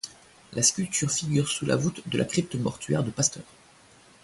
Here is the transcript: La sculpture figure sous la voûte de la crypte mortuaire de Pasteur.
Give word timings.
La 0.53 0.63
sculpture 0.63 1.11
figure 1.11 1.47
sous 1.47 1.67
la 1.67 1.75
voûte 1.75 2.09
de 2.09 2.17
la 2.17 2.25
crypte 2.25 2.55
mortuaire 2.55 3.03
de 3.03 3.11
Pasteur. 3.11 3.43